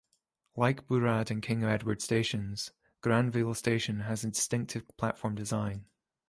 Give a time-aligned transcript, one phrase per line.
[0.55, 5.85] Like Burrard and King Edward stations, Granville station has a distinctive platform design.